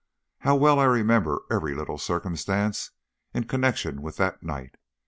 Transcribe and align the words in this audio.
How 0.39 0.55
well 0.55 0.79
I 0.79 0.85
remember 0.85 1.43
every 1.51 1.75
little 1.75 1.99
circumstance 1.99 2.89
in 3.35 3.43
connection 3.43 4.01
with 4.01 4.17
that 4.17 4.41
night! 4.41 4.77